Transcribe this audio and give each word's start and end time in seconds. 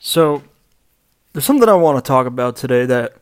So, 0.00 0.42
there's 1.32 1.44
something 1.44 1.68
I 1.68 1.74
want 1.74 2.02
to 2.02 2.08
talk 2.08 2.26
about 2.26 2.56
today 2.56 2.86
that 2.86 3.14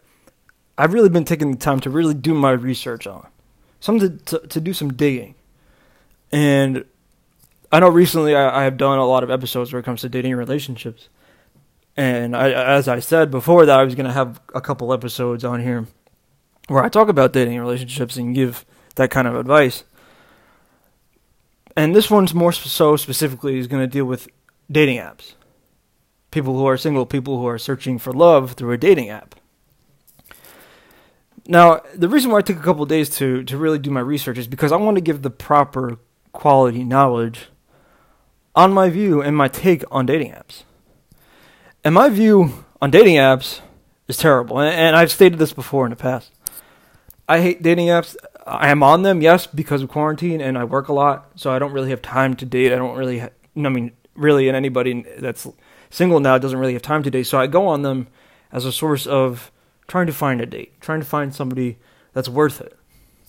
I've 0.79 0.93
really 0.93 1.09
been 1.09 1.25
taking 1.25 1.51
the 1.51 1.59
time 1.59 1.81
to 1.81 1.91
really 1.91 2.15
do 2.15 2.33
my 2.35 2.53
research 2.53 3.07
on. 3.07 3.27
Something 3.81 4.21
to, 4.27 4.39
to 4.39 4.61
do 4.61 4.73
some 4.73 4.93
digging. 4.93 5.35
And 6.31 6.85
I 7.73 7.81
know 7.81 7.89
recently 7.89 8.37
I, 8.37 8.61
I 8.61 8.65
have 8.65 8.77
done 8.77 8.99
a 8.99 9.07
lot 9.07 9.25
of 9.25 9.31
episodes 9.31 9.73
where 9.73 9.81
it 9.81 9.83
comes 9.83 10.03
to 10.03 10.09
dating 10.09 10.33
and 10.33 10.39
relationships. 10.39 11.09
And 11.97 12.37
I, 12.37 12.53
as 12.53 12.87
I 12.87 13.01
said 13.01 13.33
before 13.33 13.67
that, 13.67 13.81
I 13.81 13.83
was 13.83 13.97
going 13.97 14.07
to 14.07 14.13
have 14.13 14.41
a 14.55 14.61
couple 14.61 14.93
episodes 14.93 15.45
on 15.45 15.61
here 15.61 15.89
where 16.69 16.85
I 16.85 16.89
talk 16.89 17.09
about 17.09 17.33
dating 17.33 17.55
and 17.55 17.63
relationships 17.63 18.17
and 18.17 18.37
give 18.37 18.65
that 18.95 19.11
kind 19.11 19.27
of 19.27 19.35
advice. 19.35 19.83
And 21.77 21.95
this 21.95 22.09
one's 22.09 22.35
more 22.35 22.53
so 22.53 22.97
specifically 22.97 23.59
is 23.59 23.67
going 23.67 23.83
to 23.83 23.89
deal 23.89 24.05
with 24.05 24.29
dating 24.71 24.99
apps 24.99 25.35
people 26.31 26.57
who 26.57 26.67
are 26.67 26.77
single, 26.77 27.07
people 27.07 27.39
who 27.39 27.47
are 27.47 27.59
searching 27.59 27.99
for 27.99 28.13
love 28.13 28.53
through 28.53 28.73
a 28.73 28.79
dating 28.79 29.09
app. 29.11 29.35
Now, 31.47 31.81
the 31.95 32.09
reason 32.09 32.31
why 32.31 32.39
I 32.39 32.43
took 32.43 32.59
a 32.59 32.63
couple 32.63 32.85
days 32.85 33.09
to, 33.17 33.43
to 33.45 33.57
really 33.57 33.79
do 33.79 33.91
my 33.91 34.01
research 34.01 34.37
is 34.37 34.47
because 34.47 34.71
I 34.71 34.77
want 34.77 34.97
to 34.97 35.01
give 35.01 35.23
the 35.23 35.31
proper 35.31 35.99
quality 36.33 36.85
knowledge 36.85 37.49
on 38.55 38.73
my 38.73 38.91
view 38.91 39.23
and 39.23 39.35
my 39.35 39.49
take 39.49 39.83
on 39.91 40.05
dating 40.05 40.33
apps. 40.33 40.65
And 41.85 41.95
my 41.95 42.11
view 42.11 42.65
on 42.83 42.91
dating 42.91 43.17
apps 43.17 43.61
is 44.09 44.19
terrible. 44.19 44.61
And, 44.61 44.95
I've 44.95 45.11
stated 45.11 45.39
this 45.39 45.55
before 45.55 45.87
in 45.87 45.91
the 45.91 45.97
past. 45.97 46.33
I 47.29 47.41
hate 47.41 47.63
dating 47.63 47.89
apps. 47.89 48.17
I 48.47 48.69
am 48.69 48.83
on 48.83 49.03
them, 49.03 49.23
yes, 49.23 49.47
because 49.47 49.83
of 49.83 49.89
quarantine 49.89 50.41
and 50.41 50.59
I 50.59 50.65
work 50.65 50.89
a 50.89 50.93
lot, 50.93 51.31
so 51.35 51.51
I 51.51 51.59
don't 51.59 51.73
really 51.73 51.91
have 51.91 52.03
time 52.03 52.35
to 52.37 52.47
date. 52.47 52.73
I 52.73 52.77
don't 52.77 52.97
really, 52.97 53.21
ha- 53.21 53.31
I 53.57 53.69
mean, 53.69 53.93
really, 54.15 54.49
and 54.49 54.57
anybody 54.57 55.05
that's 55.19 55.47
single 55.91 56.21
now 56.21 56.39
doesn't 56.39 56.59
really 56.59 56.75
have 56.75 56.83
time 56.83 57.03
to 57.03 57.11
date. 57.11 57.25
So 57.25 57.39
I 57.39 57.47
go 57.47 57.67
on 57.67 57.83
them 57.83 58.09
as 58.53 58.65
a 58.65 58.73
source 58.73 59.07
of 59.07 59.51
trying 59.87 60.07
to 60.07 60.13
find 60.13 60.41
a 60.41 60.47
date, 60.47 60.81
trying 60.81 61.01
to 61.01 61.07
find 61.07 61.35
somebody 61.35 61.79
that's 62.13 62.29
worth 62.29 62.61
it, 62.61 62.77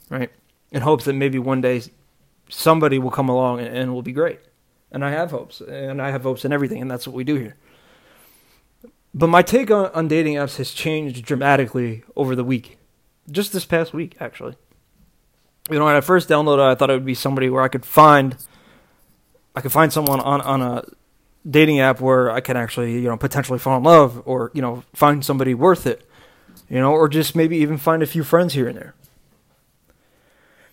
right? 0.10 0.32
In 0.72 0.82
hopes 0.82 1.06
that 1.06 1.14
maybe 1.14 1.40
one 1.40 1.62
day 1.62 1.82
somebody 2.50 3.00
will 3.00 3.12
come 3.12 3.30
along 3.30 3.60
and, 3.60 3.76
and 3.76 3.94
will 3.94 4.02
be 4.02 4.12
great. 4.12 4.40
And 4.92 5.06
I 5.06 5.12
have 5.12 5.32
hopes, 5.32 5.62
and 5.62 6.02
I 6.02 6.10
have 6.10 6.24
hopes 6.24 6.46
in 6.46 6.52
everything, 6.52 6.82
and 6.82 6.90
that's 6.90 7.06
what 7.06 7.16
we 7.16 7.24
do 7.24 7.36
here. 7.36 7.56
But 9.14 9.28
my 9.28 9.42
take 9.42 9.70
on, 9.70 9.92
on 9.94 10.08
dating 10.08 10.36
apps 10.36 10.58
has 10.58 10.72
changed 10.72 11.24
dramatically 11.24 12.04
over 12.16 12.36
the 12.36 12.44
week, 12.44 12.78
just 13.30 13.54
this 13.54 13.66
past 13.66 13.94
week, 13.94 14.16
actually. 14.20 14.56
You 15.70 15.78
know, 15.78 15.86
when 15.86 15.96
I 15.96 16.02
first 16.02 16.28
downloaded, 16.28 16.62
I 16.62 16.74
thought 16.74 16.90
it 16.90 16.94
would 16.94 17.06
be 17.06 17.14
somebody 17.14 17.50
where 17.50 17.62
I 17.62 17.68
could 17.68 17.86
find, 17.86 18.36
I 19.56 19.62
could 19.62 19.72
find 19.72 19.94
someone 19.94 20.20
on 20.20 20.42
on 20.42 20.62
a 20.62 20.84
dating 21.48 21.80
app 21.80 22.02
where 22.02 22.32
I 22.32 22.42
can 22.42 22.58
actually, 22.58 22.94
you 22.94 23.08
know, 23.08 23.18
potentially 23.18 23.60
fall 23.60 23.78
in 23.78 23.84
love 23.84 24.22
or, 24.26 24.52
you 24.54 24.62
know, 24.62 24.84
find 24.94 25.24
somebody 25.24 25.54
worth 25.54 25.88
it, 25.88 26.08
you 26.70 26.80
know, 26.80 26.92
or 26.92 27.08
just 27.08 27.36
maybe 27.36 27.58
even 27.58 27.78
find 27.78 28.04
a 28.04 28.08
few 28.08 28.24
friends 28.24 28.54
here 28.54 28.68
and 28.68 28.78
there. 28.78 28.96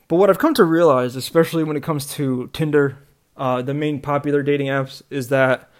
But 0.08 0.16
what 0.16 0.30
I've 0.30 0.38
come 0.38 0.54
to 0.54 0.64
realize, 0.64 1.16
especially 1.16 1.64
when 1.64 1.76
it 1.76 1.82
comes 1.82 2.06
to 2.14 2.48
Tinder, 2.52 2.98
uh, 3.36 3.62
the 3.62 3.74
main 3.74 4.00
popular 4.00 4.42
dating 4.42 4.68
apps, 4.68 5.02
is 5.10 5.28
that, 5.28 5.70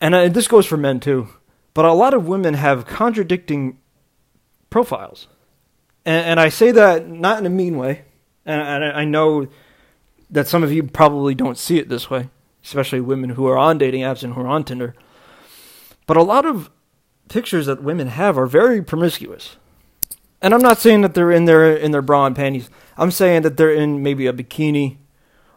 and, 0.00 0.14
uh, 0.14 0.28
this 0.28 0.48
goes 0.48 0.66
for 0.66 0.76
men 0.76 1.00
too, 1.00 1.28
but 1.74 1.84
a 1.84 1.92
lot 1.92 2.14
of 2.14 2.26
women 2.26 2.54
have 2.54 2.86
contradicting 2.86 3.78
profiles. 4.70 5.28
And, 6.04 6.26
and 6.26 6.40
I 6.40 6.48
say 6.48 6.70
that 6.72 7.08
not 7.08 7.38
in 7.38 7.46
a 7.46 7.50
mean 7.50 7.76
way, 7.76 8.04
and 8.44 8.84
I 8.84 9.04
know 9.04 9.48
that 10.30 10.46
some 10.46 10.62
of 10.62 10.72
you 10.72 10.84
probably 10.84 11.34
don't 11.34 11.58
see 11.58 11.78
it 11.78 11.88
this 11.88 12.08
way 12.08 12.30
especially 12.66 13.00
women 13.00 13.30
who 13.30 13.46
are 13.46 13.56
on 13.56 13.78
dating 13.78 14.02
apps 14.02 14.24
and 14.24 14.34
who 14.34 14.40
are 14.40 14.46
on 14.48 14.64
Tinder. 14.64 14.94
But 16.06 16.16
a 16.16 16.22
lot 16.22 16.44
of 16.44 16.68
pictures 17.28 17.66
that 17.66 17.82
women 17.82 18.08
have 18.08 18.36
are 18.36 18.46
very 18.46 18.82
promiscuous. 18.82 19.56
And 20.42 20.52
I'm 20.52 20.62
not 20.62 20.78
saying 20.78 21.00
that 21.02 21.14
they're 21.14 21.30
in 21.30 21.44
their 21.44 21.74
in 21.74 21.92
their 21.92 22.02
bra 22.02 22.26
and 22.26 22.36
panties. 22.36 22.68
I'm 22.98 23.10
saying 23.10 23.42
that 23.42 23.56
they're 23.56 23.72
in 23.72 24.02
maybe 24.02 24.26
a 24.26 24.32
bikini 24.32 24.96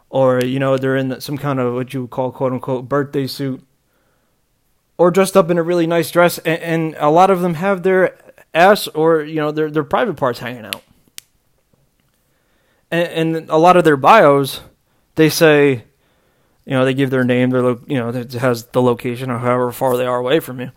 or 0.09 0.39
you 0.43 0.59
know 0.59 0.77
they're 0.77 0.95
in 0.95 1.19
some 1.19 1.37
kind 1.37 1.59
of 1.59 1.73
what 1.73 1.93
you 1.93 2.01
would 2.01 2.11
call 2.11 2.31
quote 2.31 2.53
unquote 2.53 2.87
birthday 2.87 3.27
suit 3.27 3.65
or 4.97 5.11
dressed 5.11 5.35
up 5.35 5.49
in 5.49 5.57
a 5.57 5.63
really 5.63 5.87
nice 5.87 6.09
dress 6.11 6.37
and, 6.39 6.61
and 6.61 6.95
a 6.99 7.09
lot 7.09 7.29
of 7.29 7.41
them 7.41 7.55
have 7.55 7.83
their 7.83 8.17
ass 8.53 8.87
or 8.89 9.21
you 9.21 9.35
know 9.35 9.51
their 9.51 9.69
their 9.69 9.83
private 9.83 10.15
parts 10.15 10.39
hanging 10.39 10.65
out. 10.65 10.83
And, 12.91 13.35
and 13.35 13.49
a 13.49 13.57
lot 13.57 13.77
of 13.77 13.83
their 13.83 13.97
bios 13.97 14.61
they 15.15 15.29
say 15.29 15.83
you 16.65 16.73
know, 16.73 16.85
they 16.85 16.93
give 16.93 17.09
their 17.09 17.23
name, 17.23 17.49
their 17.49 17.61
lo- 17.61 17.81
you 17.87 17.97
know, 17.97 18.09
it 18.09 18.33
has 18.33 18.65
the 18.67 18.81
location 18.81 19.29
or 19.29 19.39
however 19.39 19.71
far 19.71 19.97
they 19.97 20.05
are 20.05 20.17
away 20.17 20.39
from 20.39 20.59
you. 20.59 20.71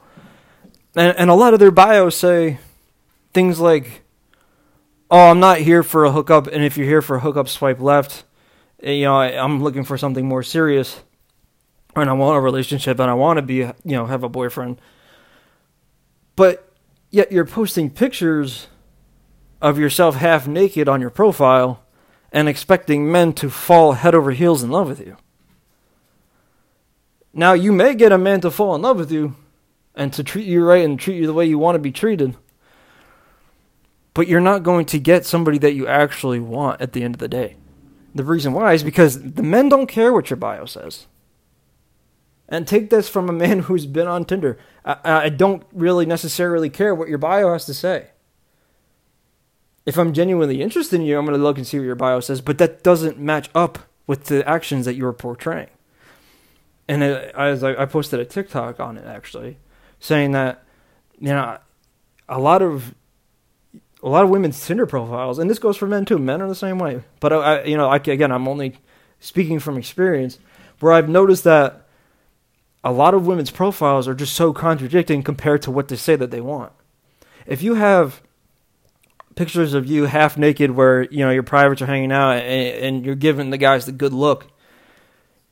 And 0.95 1.17
and 1.17 1.31
a 1.31 1.35
lot 1.35 1.55
of 1.55 1.61
their 1.61 1.71
bios 1.71 2.17
say 2.17 2.59
things 3.33 3.61
like, 3.61 4.03
"Oh, 5.11 5.31
I'm 5.31 5.41
not 5.41 5.59
here 5.59 5.83
for 5.83 6.05
a 6.05 6.13
hookup, 6.13 6.47
and 6.47 6.65
if 6.65 6.77
you're 6.77 6.87
here 6.87 7.03
for 7.03 7.17
a 7.17 7.21
hookup, 7.21 7.49
swipe 7.49 7.81
left." 7.81 8.25
Eh, 8.83 8.93
you 8.93 9.05
know, 9.05 9.17
I, 9.17 9.29
I'm 9.43 9.63
looking 9.63 9.85
for 9.85 9.97
something 9.97 10.27
more 10.27 10.43
serious, 10.43 11.03
and 11.97 12.11
I 12.11 12.13
want 12.13 12.37
a 12.37 12.41
relationship, 12.41 12.99
and 12.99 13.11
I 13.11 13.15
want 13.15 13.39
to 13.39 13.43
be, 13.43 13.57
you 13.57 13.73
know, 13.85 14.07
have 14.07 14.23
a 14.23 14.29
boyfriend. 14.29 14.81
But 16.37 16.69
yet 17.11 17.31
you're 17.31 17.47
posting 17.47 17.91
pictures 17.91 18.69
of 19.61 19.79
yourself 19.79 20.17
half 20.17 20.49
naked 20.49 20.89
on 20.89 21.01
your 21.01 21.11
profile 21.11 21.85
and 22.33 22.49
expecting 22.49 23.11
men 23.11 23.33
to 23.35 23.49
fall 23.49 23.93
head 23.93 24.15
over 24.15 24.33
heels 24.33 24.63
in 24.63 24.71
love 24.71 24.89
with 24.89 25.01
you. 25.01 25.17
Now, 27.35 27.55
you 27.55 27.73
may 27.73 27.95
get 27.95 28.13
a 28.13 28.19
man 28.19 28.41
to 28.43 28.51
fall 28.51 28.75
in 28.75 28.83
love 28.83 28.99
with 28.99 29.11
you 29.11 29.35
and 29.95 30.13
to 30.13 30.23
treat 30.23 30.47
you 30.47 30.65
right 30.65 30.85
and 30.85 30.99
treat 30.99 31.17
you 31.17 31.27
the 31.27 31.33
way 31.33 31.47
you 31.47 31.59
want 31.59 31.77
to 31.77 31.81
be 31.81 31.93
treated, 31.93 32.37
but 34.15 34.29
you're 34.29 34.41
not 34.41 34.63
going 34.63 34.85
to 34.87 34.99
get 34.99 35.25
somebody 35.25 35.59
that 35.59 35.75
you 35.75 35.87
actually 35.87 36.41
want 36.41 36.81
at 36.81 36.93
the 36.93 37.03
end 37.03 37.15
of 37.15 37.21
the 37.21 37.29
day. 37.29 37.57
The 38.15 38.25
reason 38.25 38.53
why 38.53 38.75
is 38.75 38.83
because 38.83 39.33
the 39.33 39.43
men 39.43 39.71
don't 39.71 39.87
care 39.87 40.13
what 40.13 40.29
your 40.29 40.37
bio 40.37 40.67
says. 40.67 41.07
And 42.49 42.69
take 42.69 42.91
this 42.91 43.09
from 43.09 43.31
a 43.31 43.33
man 43.33 43.59
who's 43.61 43.87
been 43.87 44.09
on 44.09 44.27
Tinder. 44.27 44.59
I, 44.85 44.99
I 45.05 45.29
don't 45.31 45.63
really 45.73 46.05
necessarily 46.05 46.69
care 46.69 46.95
what 46.95 47.09
your 47.09 47.17
bio 47.17 47.53
has 47.55 47.65
to 47.65 47.75
say. 47.75 48.09
If 49.87 49.97
I'm 49.97 50.13
genuinely 50.13 50.61
interested 50.61 50.97
in 50.97 51.07
you, 51.07 51.19
I'm 51.19 51.25
going 51.25 51.37
to 51.37 51.43
look 51.43 51.57
and 51.57 51.67
see 51.67 51.79
what 51.79 51.87
your 51.87 51.95
bio 51.95 52.21
says, 52.21 52.43
but 52.43 52.59
that 52.59 52.83
doesn't 52.83 53.19
match 53.19 53.49
up 53.55 53.79
with 54.07 54.25
the 54.25 54.47
actions 54.47 54.85
that 54.85 54.95
you're 54.95 55.15
portraying 55.15 55.71
and 56.89 57.03
it, 57.03 57.35
I, 57.37 57.53
I 57.83 57.87
posted 57.87 58.21
a 58.21 58.25
TikTok 58.25 58.81
on 58.81 58.97
it 58.97 59.07
actually, 59.07 59.59
saying 60.01 60.33
that 60.33 60.65
you 61.19 61.29
know 61.29 61.59
a 62.29 62.39
lot 62.39 62.63
of 62.63 62.95
a 64.03 64.09
lot 64.09 64.25
of 64.25 64.31
women's 64.31 64.65
Tinder 64.65 64.87
profiles, 64.87 65.39
and 65.39 65.49
this 65.49 65.59
goes 65.59 65.77
for 65.77 65.87
men 65.87 66.05
too. 66.05 66.19
Men 66.19 66.43
are 66.43 66.49
the 66.49 66.55
same 66.55 66.79
way. 66.79 67.03
But 67.21 67.33
I, 67.33 67.63
you 67.65 67.77
know, 67.77 67.89
I, 67.89 67.97
again, 67.97 68.33
I'm 68.33 68.49
only 68.49 68.79
speaking 69.21 69.61
from 69.61 69.79
experience, 69.79 70.39
where 70.81 70.93
I've 70.93 71.09
noticed 71.09 71.45
that 71.45 71.87
a 72.83 72.91
lot 72.91 73.15
of 73.15 73.27
women's 73.27 73.53
profiles 73.53 74.09
are 74.09 74.15
just 74.15 74.35
so 74.35 74.53
contradicting 74.53 75.23
compared 75.23 75.63
to 75.63 75.71
what 75.71 75.89
they 75.89 75.97
say 75.97 76.17
that 76.17 76.33
they 76.33 76.41
want. 76.41 76.73
If 77.47 77.63
you 77.63 77.75
have 77.75 78.23
pictures 79.37 79.73
of 79.73 79.87
you 79.87 80.07
half 80.07 80.37
naked, 80.37 80.73
where 80.73 81.03
you 81.05 81.25
know 81.25 81.31
your 81.31 81.45
privates 81.45 81.81
are 81.81 81.87
hanging 81.87 82.13
out, 82.13 82.39
and, 82.39 82.85
and 82.97 83.07
you're 83.07 83.15
giving 83.15 83.51
the 83.51 83.59
guys 83.59 83.87
the 83.87 83.93
good 83.93 84.13
look, 84.13 84.49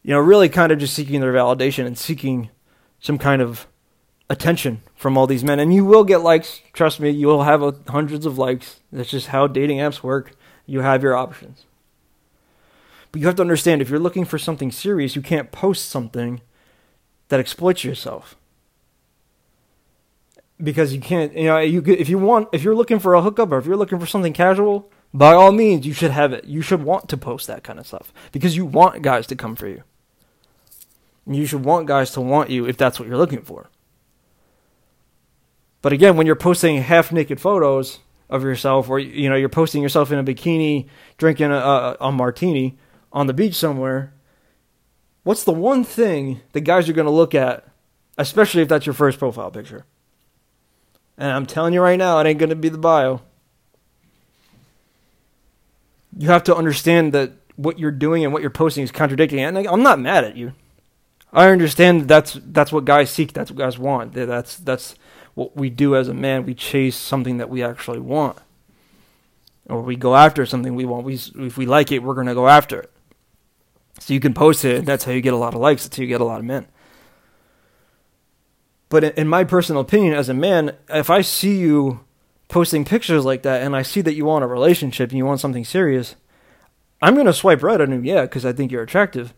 you 0.03 0.15
know, 0.15 0.21
really 0.21 0.49
kind 0.49 0.73
of 0.73 0.79
just 0.79 0.95
seeking 0.95 1.21
their 1.21 1.33
validation 1.33 1.87
and 1.87 1.97
seeking 1.97 2.51
some 3.01 3.19
kind 3.19 3.43
of 3.43 3.67
attention 4.29 4.83
from 4.95 5.19
all 5.19 5.27
these 5.27 5.45
men. 5.45 5.59
And 5.59 5.75
you 5.75 5.85
will 5.85 6.05
get 6.05 6.19
likes. 6.19 6.63
Trust 6.73 7.01
me, 7.01 7.11
you 7.11 7.27
will 7.27 7.43
have 7.43 7.63
a, 7.63 7.75
hundreds 7.89 8.25
of 8.25 8.39
likes. 8.39 8.81
That's 8.93 9.11
just 9.11 9.29
how 9.29 9.47
dating 9.47 9.79
apps 9.79 10.03
work. 10.03 10.33
You 10.67 10.81
have 10.81 11.03
your 11.03 11.17
options. 11.17 11.67
But 13.13 13.21
you 13.21 13.27
have 13.27 13.37
to 13.37 13.43
understand 13.43 13.83
if 13.83 13.91
you're 13.91 13.99
looking 13.99 14.25
for 14.25 14.39
something 14.39 14.71
serious, 14.71 15.17
you 15.17 15.23
can't 15.23 15.51
post 15.51 15.89
something 15.89 16.41
that 17.29 17.41
exploits 17.41 17.85
yourself. 17.85 18.37
Because 20.63 20.93
you 20.93 21.01
can't, 21.01 21.35
you 21.35 21.45
know, 21.45 21.59
you 21.59 21.83
if 21.87 22.09
you 22.09 22.19
want, 22.19 22.49
if 22.53 22.63
you're 22.63 22.75
looking 22.75 22.99
for 22.99 23.15
a 23.15 23.23
hookup 23.23 23.51
or 23.51 23.59
if 23.59 23.67
you're 23.67 23.77
looking 23.77 23.99
for 23.99 24.07
something 24.07 24.35
casual, 24.35 24.91
by 25.13 25.33
all 25.33 25.51
means, 25.51 25.87
you 25.87 25.93
should 25.93 26.11
have 26.11 26.33
it. 26.33 26.45
You 26.45 26.63
should 26.63 26.85
want 26.85 27.09
to 27.09 27.17
post 27.17 27.47
that 27.47 27.65
kind 27.65 27.81
of 27.81 27.87
stuff 27.87 28.13
because 28.31 28.57
you 28.57 28.65
want 28.65 29.03
guys 29.03 29.27
to 29.29 29.37
come 29.37 29.57
for 29.57 29.67
you. 29.67 29.83
You 31.27 31.47
should 31.47 31.65
want 31.65 31.87
guys 31.87 32.11
to 32.13 32.21
want 32.21 32.51
you 32.51 32.67
if 32.67 32.77
that's 32.77 32.99
what 32.99 33.09
you're 33.09 33.19
looking 33.19 33.43
for. 33.43 33.71
But 35.83 35.93
again, 35.93 36.17
when 36.17 36.27
you're 36.27 36.37
posting 36.37 36.83
half 36.83 37.13
naked 37.13 37.41
photos 37.41 38.01
of 38.29 38.43
yourself, 38.43 38.89
or 38.89 38.99
you 38.99 39.29
know 39.29 39.37
you're 39.37 39.49
posting 39.49 39.83
yourself 39.83 40.13
in 40.13 40.19
a 40.19 40.25
bikini, 40.25 40.89
drinking 41.19 41.51
a, 41.51 41.97
a, 42.01 42.13
martini 42.13 42.79
on 43.13 43.27
the 43.27 43.33
beach 43.33 43.55
somewhere, 43.55 44.13
what's 45.23 45.45
the 45.45 45.53
one 45.53 45.85
thing 45.85 46.41
the 46.53 46.61
guys 46.61 46.89
are 46.89 46.93
going 46.93 47.07
to 47.07 47.13
look 47.13 47.35
at, 47.35 47.67
especially 48.19 48.63
if 48.63 48.69
that's 48.69 48.87
your 48.87 48.95
first 48.95 49.19
profile 49.19 49.51
picture? 49.51 49.85
And 51.17 51.33
I'm 51.33 51.47
telling 51.47 51.75
you 51.75 51.83
right 51.83 51.99
now, 51.99 52.19
it 52.19 52.27
ain't 52.27 52.39
going 52.39 52.51
to 52.51 52.57
be 52.57 52.69
the 52.69 52.79
bio. 52.79 53.23
You 56.17 56.29
have 56.29 56.45
to 56.45 56.57
understand 56.57 57.13
that 57.13 57.33
what 57.57 57.79
you're 57.79 57.91
doing 57.91 58.25
and 58.25 58.33
what 58.33 58.43
you're 58.43 58.51
posting 58.51 58.83
is 58.83 58.91
contradicting. 58.91 59.39
And 59.39 59.57
I'm 59.59 59.83
not 59.83 60.01
mad 60.01 60.25
at 60.25 60.37
you. 60.37 60.55
I 61.33 61.49
understand 61.49 62.03
that 62.03 62.09
that's 62.09 62.39
that's 62.45 62.73
what 62.73 62.85
guys 62.85 63.11
seek. 63.11 63.33
That's 63.33 63.51
what 63.51 63.59
guys 63.59 63.79
want. 63.79 64.15
That's 64.15 64.57
that's 64.57 64.95
what 65.35 65.57
we 65.57 65.71
do 65.71 65.95
as 65.97 66.09
a 66.09 66.15
man. 66.15 66.45
We 66.45 66.55
chase 66.55 66.97
something 66.97 67.39
that 67.39 67.49
we 67.49 67.63
actually 67.63 68.01
want, 68.01 68.39
or 69.67 69.81
we 69.83 69.97
go 69.97 70.17
after 70.17 70.45
something 70.45 70.75
we 70.75 70.85
want. 70.85 71.05
We 71.05 71.15
if 71.15 71.57
we 71.57 71.67
like 71.67 71.93
it, 71.93 72.03
we're 72.03 72.15
gonna 72.15 72.35
go 72.35 72.49
after 72.49 72.81
it. 72.81 72.91
So 74.01 74.15
you 74.15 74.21
can 74.21 74.35
post 74.35 74.65
it. 74.65 74.87
That's 74.87 75.05
how 75.05 75.13
you 75.13 75.21
get 75.21 75.35
a 75.35 75.39
lot 75.39 75.55
of 75.55 75.61
likes. 75.61 75.85
That's 75.85 75.97
how 75.97 76.03
you 76.03 76.09
get 76.09 76.21
a 76.21 76.25
lot 76.25 76.41
of 76.41 76.47
men. 76.47 76.67
But 78.89 79.05
in 79.17 79.29
my 79.29 79.45
personal 79.45 79.83
opinion, 79.83 80.15
as 80.15 80.29
a 80.29 80.35
man, 80.35 80.77
if 80.89 81.11
I 81.11 81.21
see 81.21 81.59
you 81.59 82.01
posting 82.49 82.85
pictures 82.85 83.25
like 83.25 83.43
that 83.43 83.63
and 83.63 83.77
I 83.77 83.83
see 83.83 84.01
that 84.01 84.15
you 84.15 84.25
want 84.25 84.43
a 84.43 84.49
relationship 84.49 85.11
and 85.11 85.19
you 85.19 85.25
want 85.25 85.39
something 85.39 85.65
serious, 85.65 86.17
I'm 87.01 87.15
to 87.15 87.33
swipe 87.33 87.63
right 87.63 87.81
on 87.81 87.93
you, 87.93 88.01
yeah, 88.01 88.23
because 88.23 88.45
I 88.45 88.53
think 88.53 88.73
you're 88.73 88.83
attractive. 88.83 89.33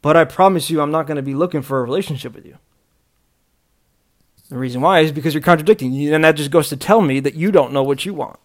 But 0.00 0.16
I 0.16 0.24
promise 0.24 0.70
you, 0.70 0.80
I'm 0.80 0.90
not 0.90 1.06
going 1.06 1.16
to 1.16 1.22
be 1.22 1.34
looking 1.34 1.62
for 1.62 1.80
a 1.80 1.82
relationship 1.82 2.34
with 2.34 2.46
you. 2.46 2.58
The 4.48 4.56
reason 4.56 4.80
why 4.80 5.00
is 5.00 5.12
because 5.12 5.34
you're 5.34 5.42
contradicting, 5.42 6.12
and 6.14 6.24
that 6.24 6.36
just 6.36 6.50
goes 6.50 6.68
to 6.70 6.76
tell 6.76 7.02
me 7.02 7.20
that 7.20 7.34
you 7.34 7.52
don't 7.52 7.72
know 7.72 7.82
what 7.82 8.06
you 8.06 8.14
want. 8.14 8.38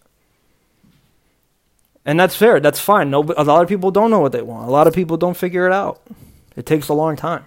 And 2.04 2.20
that's 2.20 2.36
fair. 2.36 2.60
That's 2.60 2.80
fine. 2.80 3.10
No, 3.10 3.22
a 3.36 3.44
lot 3.44 3.62
of 3.62 3.68
people 3.68 3.90
don't 3.90 4.10
know 4.10 4.20
what 4.20 4.32
they 4.32 4.42
want. 4.42 4.68
A 4.68 4.70
lot 4.70 4.86
of 4.86 4.92
people 4.94 5.16
don't 5.16 5.36
figure 5.36 5.66
it 5.66 5.72
out. 5.72 6.02
It 6.56 6.66
takes 6.66 6.88
a 6.88 6.94
long 6.94 7.16
time. 7.16 7.46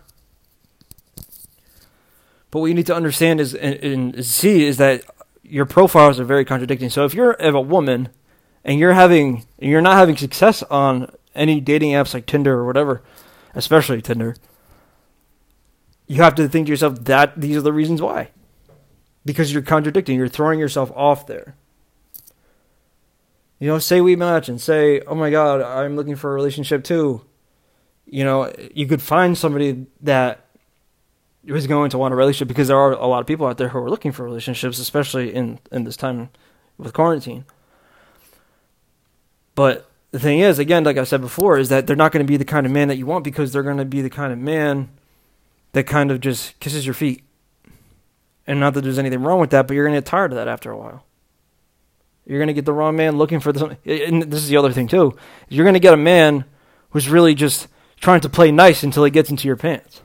But 2.49 2.61
what 2.61 2.67
you 2.67 2.73
need 2.73 2.87
to 2.87 2.95
understand 2.95 3.39
is 3.39 3.53
and, 3.53 3.75
and 3.75 4.25
see 4.25 4.65
is 4.65 4.77
that 4.77 5.03
your 5.43 5.65
profiles 5.65 6.19
are 6.19 6.25
very 6.25 6.45
contradicting. 6.45 6.89
So 6.89 7.05
if 7.05 7.13
you're 7.13 7.33
a 7.33 7.61
woman 7.61 8.09
and 8.63 8.79
you're 8.79 8.93
having 8.93 9.45
you're 9.59 9.81
not 9.81 9.97
having 9.97 10.17
success 10.17 10.63
on 10.63 11.11
any 11.35 11.59
dating 11.61 11.91
apps 11.91 12.13
like 12.13 12.25
Tinder 12.25 12.55
or 12.55 12.65
whatever, 12.65 13.03
especially 13.57 14.01
Tinder, 14.01 14.35
you 16.05 16.21
have 16.21 16.35
to 16.35 16.47
think 16.47 16.67
to 16.67 16.71
yourself 16.71 17.03
that 17.05 17.39
these 17.39 17.57
are 17.57 17.61
the 17.61 17.73
reasons 17.73 18.01
why. 18.01 18.29
Because 19.25 19.51
you're 19.51 19.61
contradicting, 19.61 20.17
you're 20.17 20.29
throwing 20.29 20.59
yourself 20.59 20.91
off 20.95 21.27
there. 21.27 21.55
You 23.59 23.67
know, 23.67 23.79
say 23.79 23.99
we 23.99 24.15
match 24.15 24.47
and 24.47 24.61
say, 24.61 25.01
"Oh 25.01 25.15
my 25.15 25.31
god, 25.31 25.61
I'm 25.61 25.95
looking 25.95 26.15
for 26.15 26.31
a 26.31 26.35
relationship 26.35 26.83
too." 26.83 27.25
You 28.05 28.23
know, 28.23 28.53
you 28.73 28.87
could 28.87 29.01
find 29.01 29.37
somebody 29.37 29.87
that 30.01 30.45
is 31.43 31.67
going 31.67 31.89
to 31.89 31.97
want 31.97 32.13
a 32.13 32.17
relationship 32.17 32.47
because 32.47 32.67
there 32.67 32.77
are 32.77 32.91
a 32.91 33.07
lot 33.07 33.19
of 33.19 33.27
people 33.27 33.47
out 33.47 33.57
there 33.57 33.69
who 33.69 33.79
are 33.79 33.89
looking 33.89 34.11
for 34.11 34.23
relationships, 34.23 34.79
especially 34.79 35.33
in 35.33 35.59
in 35.71 35.83
this 35.83 35.97
time 35.97 36.29
with 36.77 36.93
quarantine. 36.93 37.45
But 39.55 39.86
the 40.17 40.23
thing 40.23 40.39
is, 40.39 40.57
again, 40.57 40.83
like 40.83 40.97
I 40.97 41.03
said 41.03 41.21
before, 41.21 41.59
is 41.59 41.69
that 41.69 41.85
they're 41.85 41.95
not 41.95 42.11
going 42.11 42.25
to 42.25 42.27
be 42.27 42.37
the 42.37 42.45
kind 42.45 42.65
of 42.65 42.71
man 42.71 42.87
that 42.87 42.97
you 42.97 43.05
want 43.05 43.23
because 43.23 43.53
they're 43.53 43.61
going 43.61 43.77
to 43.77 43.85
be 43.85 44.01
the 44.01 44.09
kind 44.09 44.33
of 44.33 44.39
man 44.39 44.89
that 45.73 45.83
kind 45.83 46.09
of 46.09 46.21
just 46.21 46.59
kisses 46.59 46.87
your 46.87 46.95
feet. 46.95 47.23
And 48.47 48.59
not 48.59 48.73
that 48.73 48.81
there's 48.81 48.97
anything 48.97 49.21
wrong 49.21 49.39
with 49.39 49.51
that, 49.51 49.67
but 49.67 49.75
you're 49.75 49.85
going 49.85 49.93
to 49.93 50.01
get 50.01 50.07
tired 50.07 50.31
of 50.31 50.37
that 50.37 50.47
after 50.47 50.71
a 50.71 50.77
while. 50.77 51.03
You're 52.25 52.39
going 52.39 52.47
to 52.47 52.53
get 52.53 52.65
the 52.65 52.73
wrong 52.73 52.95
man 52.95 53.19
looking 53.19 53.39
for 53.39 53.53
this. 53.53 53.61
And 53.85 54.23
this 54.23 54.41
is 54.41 54.49
the 54.49 54.57
other 54.57 54.71
thing, 54.71 54.87
too. 54.87 55.15
You're 55.49 55.65
going 55.65 55.75
to 55.75 55.79
get 55.79 55.93
a 55.93 55.97
man 55.97 56.45
who's 56.89 57.09
really 57.09 57.35
just 57.35 57.67
trying 57.99 58.21
to 58.21 58.29
play 58.29 58.51
nice 58.51 58.81
until 58.81 59.03
he 59.03 59.11
gets 59.11 59.29
into 59.29 59.47
your 59.47 59.55
pants. 59.55 60.01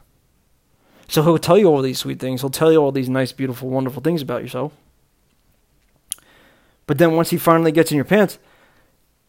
So 1.09 1.23
he'll 1.23 1.38
tell 1.38 1.56
you 1.56 1.69
all 1.69 1.81
these 1.81 1.99
sweet 1.99 2.20
things. 2.20 2.43
He'll 2.43 2.50
tell 2.50 2.70
you 2.70 2.79
all 2.79 2.93
these 2.93 3.09
nice, 3.09 3.32
beautiful, 3.32 3.70
wonderful 3.70 4.03
things 4.03 4.20
about 4.20 4.43
yourself. 4.43 4.75
But 6.87 6.99
then 6.99 7.17
once 7.17 7.31
he 7.31 7.38
finally 7.38 7.73
gets 7.73 7.91
in 7.91 7.97
your 7.97 8.05
pants, 8.05 8.38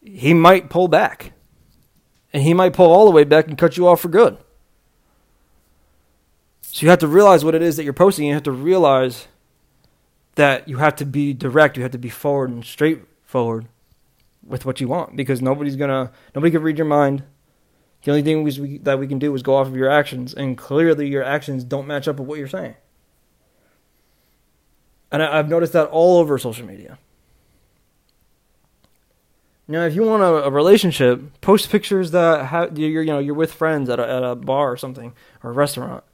he 0.04 0.34
might 0.34 0.70
pull 0.70 0.88
back. 0.88 1.32
And 2.32 2.42
he 2.42 2.52
might 2.54 2.72
pull 2.72 2.92
all 2.92 3.04
the 3.04 3.10
way 3.10 3.24
back 3.24 3.48
and 3.48 3.56
cut 3.56 3.76
you 3.76 3.88
off 3.88 4.00
for 4.00 4.08
good. 4.08 4.38
So 6.62 6.84
you 6.84 6.90
have 6.90 6.98
to 7.00 7.06
realize 7.06 7.44
what 7.44 7.54
it 7.54 7.62
is 7.62 7.76
that 7.76 7.84
you're 7.84 7.92
posting. 7.92 8.26
You 8.26 8.34
have 8.34 8.42
to 8.44 8.52
realize 8.52 9.28
that 10.34 10.68
you 10.68 10.78
have 10.78 10.96
to 10.96 11.06
be 11.06 11.32
direct. 11.32 11.76
You 11.76 11.84
have 11.84 11.92
to 11.92 11.98
be 11.98 12.10
forward 12.10 12.50
and 12.50 12.64
straightforward 12.64 13.68
with 14.44 14.66
what 14.66 14.80
you 14.80 14.88
want 14.88 15.16
because 15.16 15.40
nobody's 15.40 15.76
gonna 15.76 16.10
nobody 16.34 16.50
can 16.50 16.62
read 16.62 16.76
your 16.76 16.86
mind. 16.86 17.22
The 18.02 18.10
only 18.10 18.22
thing 18.22 18.42
we, 18.42 18.78
that 18.78 18.98
we 18.98 19.06
can 19.06 19.18
do 19.18 19.34
is 19.34 19.42
go 19.42 19.56
off 19.56 19.66
of 19.66 19.76
your 19.76 19.88
actions, 19.88 20.34
and 20.34 20.58
clearly 20.58 21.08
your 21.08 21.22
actions 21.22 21.64
don't 21.64 21.86
match 21.86 22.06
up 22.06 22.18
with 22.18 22.28
what 22.28 22.38
you're 22.38 22.48
saying. 22.48 22.74
And 25.10 25.22
I, 25.22 25.36
have 25.36 25.48
noticed 25.48 25.72
that 25.72 25.88
all 25.88 26.18
over 26.18 26.36
social 26.36 26.66
media. 26.66 26.98
Now, 29.66 29.86
if 29.86 29.94
you 29.94 30.02
want 30.02 30.22
a, 30.22 30.44
a 30.44 30.50
relationship, 30.50 31.40
post 31.40 31.70
pictures 31.70 32.10
that 32.10 32.46
have, 32.46 32.78
you're 32.78 33.02
you 33.02 33.12
know 33.12 33.18
you're 33.18 33.34
with 33.34 33.52
friends 33.52 33.88
at 33.88 33.98
a, 33.98 34.08
at 34.08 34.22
a 34.22 34.34
bar 34.34 34.72
or 34.72 34.76
something 34.76 35.14
or 35.42 35.50
a 35.50 35.52
restaurant, 35.54 36.04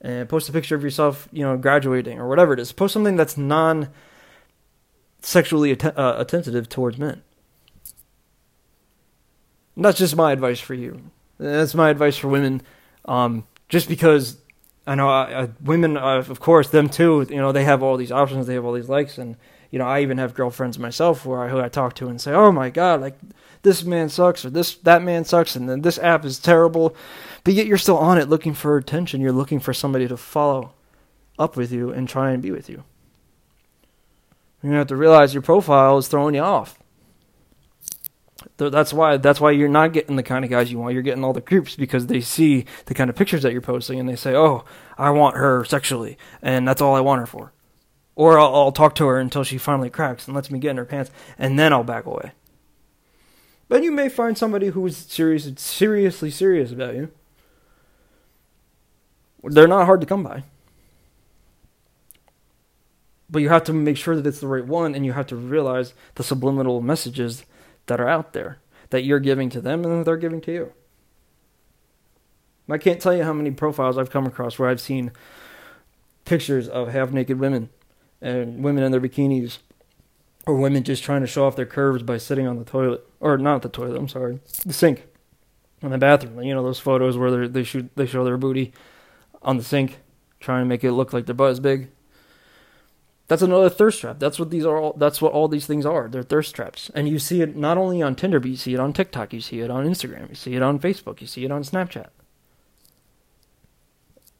and 0.00 0.28
post 0.28 0.48
a 0.48 0.52
picture 0.52 0.76
of 0.76 0.84
yourself, 0.84 1.28
you 1.32 1.42
know, 1.42 1.56
graduating 1.56 2.20
or 2.20 2.28
whatever 2.28 2.52
it 2.52 2.60
is. 2.60 2.70
Post 2.72 2.92
something 2.92 3.16
that's 3.16 3.36
non 3.36 3.88
sexually 5.20 5.72
att- 5.72 5.98
uh, 5.98 6.14
attentive 6.18 6.68
towards 6.68 6.98
men. 6.98 7.22
And 9.76 9.84
that's 9.84 9.98
just 9.98 10.14
my 10.16 10.32
advice 10.32 10.60
for 10.60 10.74
you. 10.74 11.10
That's 11.38 11.74
my 11.74 11.90
advice 11.90 12.16
for 12.16 12.28
women. 12.28 12.62
Um, 13.06 13.46
just 13.68 13.88
because 13.88 14.36
I 14.86 14.94
know 14.94 15.08
uh, 15.08 15.24
uh 15.24 15.46
women, 15.62 15.96
uh, 15.96 16.18
of 16.18 16.38
course, 16.40 16.68
them 16.68 16.88
too. 16.88 17.26
You 17.28 17.36
know, 17.36 17.50
they 17.50 17.64
have 17.64 17.82
all 17.82 17.96
these 17.96 18.12
options, 18.12 18.46
they 18.46 18.54
have 18.54 18.64
all 18.64 18.72
these 18.72 18.88
likes, 18.88 19.18
and 19.18 19.36
you 19.70 19.78
know, 19.78 19.86
I 19.86 20.00
even 20.00 20.18
have 20.18 20.34
girlfriends 20.34 20.78
myself 20.78 21.24
where 21.24 21.42
I, 21.42 21.48
who 21.48 21.60
I 21.60 21.68
talk 21.68 21.94
to 21.96 22.08
and 22.08 22.20
say, 22.20 22.32
"Oh 22.32 22.52
my 22.52 22.70
God, 22.70 23.00
like 23.00 23.18
this 23.62 23.84
man 23.84 24.08
sucks," 24.08 24.44
or 24.44 24.50
"This 24.50 24.74
that 24.76 25.02
man 25.02 25.24
sucks," 25.24 25.56
and 25.56 25.68
then 25.68 25.82
this 25.82 25.98
app 25.98 26.24
is 26.24 26.38
terrible. 26.38 26.94
But 27.44 27.54
yet 27.54 27.66
you're 27.66 27.78
still 27.78 27.98
on 27.98 28.18
it, 28.18 28.28
looking 28.28 28.54
for 28.54 28.76
attention. 28.76 29.20
You're 29.20 29.32
looking 29.32 29.60
for 29.60 29.72
somebody 29.72 30.08
to 30.08 30.16
follow 30.16 30.72
up 31.38 31.56
with 31.56 31.72
you 31.72 31.90
and 31.90 32.08
try 32.08 32.32
and 32.32 32.42
be 32.42 32.50
with 32.50 32.68
you. 32.68 32.84
You 34.62 34.72
have 34.72 34.88
to 34.88 34.96
realize 34.96 35.32
your 35.32 35.42
profile 35.42 35.96
is 35.96 36.08
throwing 36.08 36.34
you 36.34 36.42
off 36.42 36.78
that's 38.56 38.92
why 38.92 39.16
that's 39.16 39.40
why 39.40 39.50
you're 39.50 39.68
not 39.68 39.92
getting 39.92 40.16
the 40.16 40.22
kind 40.22 40.44
of 40.44 40.50
guys 40.50 40.70
you 40.70 40.78
want. 40.78 40.94
You're 40.94 41.02
getting 41.02 41.24
all 41.24 41.32
the 41.32 41.40
creeps 41.40 41.76
because 41.76 42.06
they 42.06 42.20
see 42.20 42.66
the 42.86 42.94
kind 42.94 43.10
of 43.10 43.16
pictures 43.16 43.42
that 43.42 43.52
you're 43.52 43.60
posting 43.60 43.98
and 43.98 44.08
they 44.08 44.16
say, 44.16 44.34
"Oh, 44.34 44.64
I 44.98 45.10
want 45.10 45.36
her 45.36 45.64
sexually, 45.64 46.18
and 46.42 46.66
that's 46.66 46.80
all 46.80 46.94
I 46.94 47.00
want 47.00 47.20
her 47.20 47.26
for." 47.26 47.52
Or 48.16 48.38
I'll, 48.38 48.54
I'll 48.54 48.72
talk 48.72 48.94
to 48.96 49.06
her 49.06 49.18
until 49.18 49.44
she 49.44 49.58
finally 49.58 49.90
cracks 49.90 50.26
and 50.26 50.34
lets 50.34 50.50
me 50.50 50.58
get 50.58 50.72
in 50.72 50.76
her 50.76 50.84
pants, 50.84 51.10
and 51.38 51.58
then 51.58 51.72
I'll 51.72 51.84
back 51.84 52.06
away. 52.06 52.32
But 53.68 53.82
you 53.82 53.92
may 53.92 54.08
find 54.08 54.36
somebody 54.36 54.68
who 54.68 54.84
is 54.86 54.96
serious, 54.96 55.50
seriously 55.56 56.30
serious 56.30 56.72
about 56.72 56.96
you. 56.96 57.10
They're 59.44 59.68
not 59.68 59.86
hard 59.86 60.00
to 60.00 60.06
come 60.06 60.22
by. 60.22 60.42
But 63.30 63.42
you 63.42 63.48
have 63.48 63.64
to 63.64 63.72
make 63.72 63.96
sure 63.96 64.16
that 64.16 64.26
it's 64.26 64.40
the 64.40 64.48
right 64.48 64.66
one, 64.66 64.94
and 64.94 65.06
you 65.06 65.12
have 65.12 65.28
to 65.28 65.36
realize 65.36 65.94
the 66.16 66.24
subliminal 66.24 66.80
messages 66.80 67.44
that 67.86 68.00
are 68.00 68.08
out 68.08 68.32
there 68.32 68.58
that 68.90 69.04
you're 69.04 69.20
giving 69.20 69.48
to 69.50 69.60
them 69.60 69.84
and 69.84 70.00
that 70.00 70.04
they're 70.04 70.16
giving 70.16 70.40
to 70.42 70.52
you. 70.52 70.72
I 72.68 72.78
can't 72.78 73.00
tell 73.00 73.14
you 73.14 73.24
how 73.24 73.32
many 73.32 73.50
profiles 73.50 73.98
I've 73.98 74.10
come 74.10 74.26
across 74.26 74.58
where 74.58 74.68
I've 74.68 74.80
seen 74.80 75.12
pictures 76.24 76.68
of 76.68 76.88
half 76.88 77.10
naked 77.10 77.40
women 77.40 77.70
and 78.20 78.62
women 78.62 78.84
in 78.84 78.92
their 78.92 79.00
bikinis 79.00 79.58
or 80.46 80.56
women 80.56 80.82
just 80.82 81.02
trying 81.02 81.20
to 81.20 81.26
show 81.26 81.46
off 81.46 81.56
their 81.56 81.66
curves 81.66 82.02
by 82.02 82.16
sitting 82.16 82.46
on 82.46 82.58
the 82.58 82.64
toilet 82.64 83.06
or 83.20 83.36
not 83.38 83.62
the 83.62 83.68
toilet, 83.68 83.96
I'm 83.96 84.08
sorry, 84.08 84.40
the 84.64 84.72
sink 84.72 85.06
in 85.82 85.90
the 85.90 85.98
bathroom. 85.98 86.42
You 86.42 86.54
know 86.54 86.62
those 86.62 86.78
photos 86.78 87.16
where 87.16 87.48
they 87.48 87.62
shoot 87.62 87.90
they 87.96 88.06
show 88.06 88.24
their 88.24 88.36
booty 88.36 88.72
on 89.42 89.56
the 89.56 89.64
sink 89.64 89.98
trying 90.40 90.62
to 90.62 90.66
make 90.66 90.82
it 90.84 90.92
look 90.92 91.12
like 91.12 91.26
their 91.26 91.34
butt 91.34 91.52
is 91.52 91.60
big. 91.60 91.90
That's 93.28 93.42
another 93.42 93.68
thirst 93.68 94.00
trap. 94.00 94.18
That's 94.18 94.40
what 94.40 94.50
these 94.50 94.66
are. 94.66 94.76
All, 94.76 94.92
that's 94.94 95.22
what 95.22 95.32
all 95.32 95.46
these 95.46 95.66
things 95.66 95.86
are. 95.86 96.08
They're 96.08 96.24
thirst 96.24 96.54
traps, 96.54 96.90
and 96.96 97.08
you 97.08 97.20
see 97.20 97.42
it 97.42 97.54
not 97.54 97.78
only 97.78 98.02
on 98.02 98.16
Tinder, 98.16 98.40
but 98.40 98.50
you 98.50 98.56
see 98.56 98.74
it 98.74 98.80
on 98.80 98.92
TikTok. 98.92 99.32
You 99.32 99.40
see 99.40 99.60
it 99.60 99.70
on 99.70 99.86
Instagram. 99.86 100.30
You 100.30 100.34
see 100.34 100.54
it 100.56 100.62
on 100.62 100.80
Facebook. 100.80 101.20
You 101.20 101.28
see 101.28 101.44
it 101.44 101.52
on 101.52 101.62
Snapchat. 101.62 102.08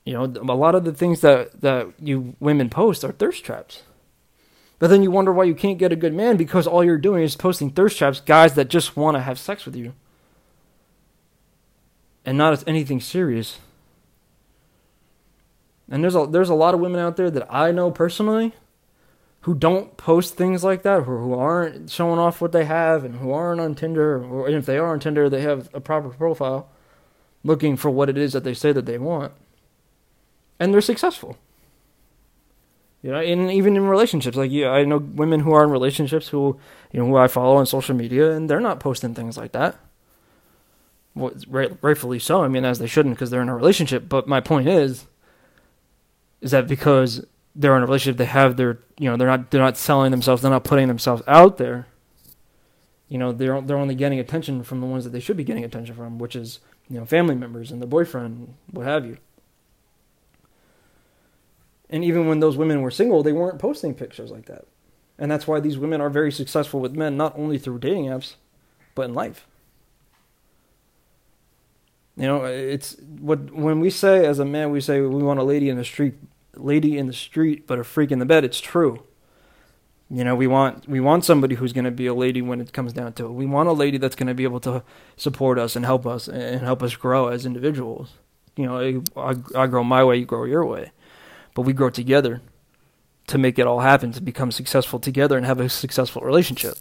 You 0.05 0.15
know, 0.15 0.25
a 0.25 0.57
lot 0.57 0.75
of 0.75 0.85
the 0.85 0.93
things 0.93 1.21
that 1.21 1.61
that 1.61 1.89
you 2.01 2.35
women 2.41 2.71
post 2.71 3.05
are 3.05 3.13
thirst 3.13 3.45
traps. 3.45 3.83
But 4.79 4.89
then 4.89 5.03
you 5.03 5.11
wonder 5.11 5.31
why 5.31 5.45
you 5.45 5.55
can't 5.55 5.79
get 5.79 5.93
a 5.93 5.97
good 5.97 6.15
man 6.15 6.39
because 6.39 6.67
all 6.67 6.83
you're 6.83 6.97
doing 6.97 7.23
is 7.23 7.37
posting 7.37 7.71
thirst 7.71 7.99
traps, 7.99 8.21
guys 8.21 8.55
that 8.55 8.69
just 8.69 8.97
want 8.97 9.17
to 9.17 9.21
have 9.21 9.39
sex 9.39 9.67
with 9.67 9.77
you, 9.77 9.93
and 12.25 12.39
not 12.39 12.55
as 12.55 12.65
anything 12.67 13.01
serious. 13.01 13.59
And 15.91 16.03
there's 16.03 16.17
a 16.17 16.27
there's 16.27 16.49
a 16.49 16.55
lot 16.55 16.73
of 16.73 16.81
women 16.81 17.01
out 17.01 17.17
there 17.17 17.31
that 17.31 17.53
I 17.53 17.73
know 17.73 17.91
personally 17.91 18.55
who 19.43 19.55
don't 19.55 19.97
post 19.97 20.35
things 20.35 20.63
like 20.63 20.83
that, 20.83 21.01
or 21.01 21.19
who 21.19 21.35
aren't 21.35 21.91
showing 21.91 22.19
off 22.19 22.41
what 22.41 22.53
they 22.53 22.65
have, 22.65 23.05
and 23.05 23.17
who 23.17 23.33
aren't 23.33 23.61
on 23.61 23.75
Tinder, 23.75 24.23
or 24.23 24.49
if 24.49 24.67
they 24.67 24.79
are 24.79 24.93
on 24.93 25.01
Tinder, 25.01 25.29
they 25.29 25.41
have 25.41 25.69
a 25.75 25.81
proper 25.81 26.11
profile, 26.11 26.69
looking 27.43 27.77
for 27.77 27.91
what 27.91 28.11
it 28.11 28.19
is 28.19 28.35
that 28.35 28.45
they 28.45 28.53
say 28.55 28.71
that 28.73 28.85
they 28.85 28.99
want, 28.99 29.33
and 30.61 30.73
they're 30.73 30.81
successful. 30.81 31.37
You 33.03 33.13
know, 33.13 33.19
and 33.21 33.51
even 33.51 33.77
in 33.77 33.87
relationships, 33.87 34.37
like 34.37 34.51
yeah, 34.51 34.71
I 34.71 34.85
know 34.85 34.99
women 34.99 35.41
who 35.41 35.53
are 35.53 35.65
in 35.65 35.71
relationships 35.71 36.29
who, 36.29 36.61
you 36.93 37.01
know, 37.01 37.07
who 37.07 37.17
I 37.17 37.29
follow 37.29 37.57
on 37.57 37.65
social 37.67 37.97
media, 37.97 38.33
and 38.33 38.49
they're 38.49 38.61
not 38.61 38.79
posting 38.79 39.15
things 39.15 39.39
like 39.39 39.53
that. 39.53 39.77
well, 41.15 41.33
right, 41.49 41.73
rightfully 41.83 42.19
so. 42.19 42.45
I 42.45 42.49
mean, 42.49 42.65
as 42.65 42.79
they 42.79 42.87
shouldn't 42.87 43.15
because 43.15 43.31
they're 43.31 43.43
in 43.43 43.49
a 43.49 43.57
relationship. 43.57 44.09
But 44.09 44.29
my 44.29 44.41
point 44.41 44.69
is, 44.69 45.07
is 46.43 46.51
that 46.51 46.69
because 46.69 47.25
they're 47.55 47.77
in 47.77 47.83
a 47.83 47.87
relationship, 47.87 48.19
they 48.19 48.27
have 48.27 48.57
their, 48.57 48.79
you 48.99 49.11
know, 49.11 49.17
they're 49.17 49.29
not 49.29 49.51
they're 49.51 49.63
not 49.63 49.79
selling 49.79 50.11
themselves, 50.11 50.43
they're 50.43 50.51
not 50.51 50.65
putting 50.65 50.89
themselves 50.89 51.23
out 51.27 51.57
there. 51.57 51.87
You 53.09 53.19
know, 53.19 53.33
they're 53.33 53.61
they're 53.63 53.79
only 53.79 53.95
getting 53.95 54.21
attention 54.21 54.63
from 54.63 54.81
the 54.81 54.87
ones 54.87 55.05
that 55.05 55.11
they 55.11 55.21
should 55.21 55.37
be 55.39 55.45
getting 55.45 55.65
attention 55.65 55.95
from, 55.95 56.19
which 56.19 56.37
is 56.37 56.61
you 56.89 56.99
know 56.99 57.07
family 57.07 57.35
members 57.35 57.73
and 57.73 57.81
the 57.81 57.87
boyfriend, 57.87 58.55
what 58.71 58.87
have 58.87 59.07
you. 59.07 59.17
And 61.91 62.05
even 62.05 62.27
when 62.27 62.41
those 62.41 62.57
women 62.57 62.81
were 62.81 62.91
single, 62.91 63.23
they 63.23 63.33
weren't 63.33 63.59
posting 63.59 63.95
pictures 63.95 64.31
like 64.31 64.47
that. 64.47 64.65
And 65.19 65.31
that's 65.31 65.47
why 65.47 65.61
these 65.61 65.77
women 65.77 66.01
are 66.01 66.09
very 66.09 66.33
successful 66.33 66.81
with 66.81 66.95
men, 66.95 67.17
not 67.17 67.39
only 67.39 67.59
through 67.59 67.81
dating 67.81 68.07
apps, 68.07 68.37
but 68.95 69.03
in 69.03 69.15
life. 69.15 69.47
You 72.17 72.27
know, 72.27 72.45
it's 72.45 72.97
what 73.19 73.53
when 73.53 73.81
we 73.81 73.91
say 73.91 74.27
as 74.27 74.39
a 74.39 74.45
man, 74.45 74.71
we 74.71 74.81
say 74.81 75.01
we 75.01 75.23
want 75.23 75.41
a 75.41 75.43
lady 75.45 75.69
in 75.69 75.77
the 75.77 75.85
street, 75.85 76.15
lady 76.55 76.97
in 76.97 77.07
the 77.07 77.13
street, 77.13 77.67
but 77.67 77.79
a 77.79 77.85
freak 77.85 78.11
in 78.13 78.19
the 78.19 78.27
bed. 78.27 78.45
It's 78.45 78.61
true. 78.61 79.03
You 80.11 80.25
know, 80.25 80.35
we 80.35 80.47
want 80.47 80.89
we 80.89 81.01
want 81.01 81.25
somebody 81.25 81.55
who's 81.55 81.73
going 81.73 81.85
to 81.85 81.91
be 81.91 82.07
a 82.07 82.15
lady 82.15 82.43
when 82.43 82.61
it 82.61 82.73
comes 82.73 82.93
down 82.93 83.13
to 83.15 83.27
it. 83.27 83.33
We 83.33 83.47
want 83.47 83.69
a 83.69 83.73
lady 83.73 83.97
that's 83.97 84.17
going 84.17 84.27
to 84.27 84.35
be 84.35 84.45
able 84.45 84.61
to 84.61 84.83
support 85.17 85.59
us 85.59 85.77
and 85.77 85.85
help 85.85 86.05
us 86.07 86.29
and 86.29 86.63
help 86.63 86.83
us 86.83 86.97
grow 86.97 87.29
as 87.29 87.47
individuals. 87.47 88.15
You 88.57 88.67
know, 88.67 89.03
I, 89.17 89.37
I 89.57 89.67
grow 89.69 89.85
my 89.85 90.03
way, 90.03 90.17
you 90.17 90.27
grow 90.27 90.45
your 90.45 90.67
way, 90.67 90.91
but 91.61 91.67
we 91.67 91.75
grow 91.75 91.91
together 91.91 92.41
to 93.27 93.37
make 93.37 93.59
it 93.59 93.67
all 93.67 93.81
happen, 93.81 94.13
to 94.13 94.23
become 94.23 94.51
successful 94.51 94.99
together 94.99 95.37
and 95.37 95.45
have 95.45 95.61
a 95.61 95.69
successful 95.69 96.23
relationship. 96.23 96.79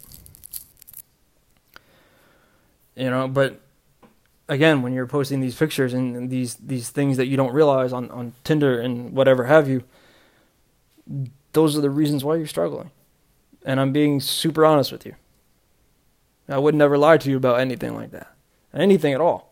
You 2.96 3.10
know, 3.10 3.28
but 3.28 3.60
again, 4.48 4.80
when 4.80 4.94
you're 4.94 5.06
posting 5.06 5.40
these 5.40 5.54
pictures 5.54 5.92
and 5.92 6.30
these 6.30 6.54
these 6.54 6.88
things 6.88 7.18
that 7.18 7.26
you 7.26 7.36
don't 7.36 7.52
realize 7.52 7.92
on 7.92 8.10
on 8.10 8.32
Tinder 8.42 8.80
and 8.80 9.12
whatever 9.12 9.44
have 9.44 9.68
you, 9.68 9.84
those 11.52 11.76
are 11.76 11.82
the 11.82 11.90
reasons 11.90 12.24
why 12.24 12.36
you're 12.36 12.46
struggling. 12.46 12.90
And 13.66 13.78
I'm 13.78 13.92
being 13.92 14.18
super 14.18 14.64
honest 14.64 14.92
with 14.92 15.04
you. 15.04 15.14
I 16.48 16.56
would 16.56 16.74
never 16.74 16.96
lie 16.96 17.18
to 17.18 17.28
you 17.28 17.36
about 17.36 17.60
anything 17.60 17.94
like 17.94 18.12
that, 18.12 18.34
anything 18.72 19.12
at 19.12 19.20
all. 19.20 19.49